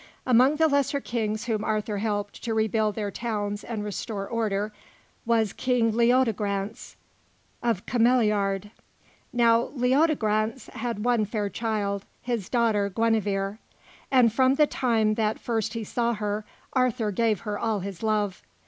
Amongst 0.25 0.57
the 0.57 0.67
lesser 0.67 0.99
Kings 0.99 1.45
whom 1.45 1.63
Arthur 1.63 1.99
helped 1.99 2.43
to 2.43 2.55
rebuild 2.55 2.95
their 2.95 3.11
towns 3.11 3.63
and 3.63 3.83
restore 3.83 4.27
order, 4.27 4.73
was 5.27 5.53
King 5.53 5.91
Leodegrance 5.91 6.95
of 7.61 7.85
Cameliard. 7.85 8.71
Now 9.31 9.65
Leodegrance 9.75 10.69
had 10.73 11.05
one 11.05 11.23
fair 11.25 11.49
child, 11.49 12.03
his 12.23 12.49
daughter 12.49 12.89
Guenevere; 12.89 13.59
and 14.09 14.33
from 14.33 14.55
the 14.55 14.65
time 14.65 15.13
that 15.13 15.37
first 15.37 15.73
he 15.73 15.83
saw 15.83 16.13
her, 16.15 16.45
Arthur 16.73 17.11
gave 17.11 17.41
her 17.41 17.59
all 17.59 17.81
his 17.81 18.01
love. 18.01 18.41